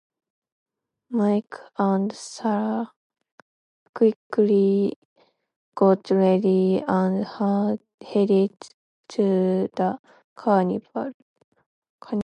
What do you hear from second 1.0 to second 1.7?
Mike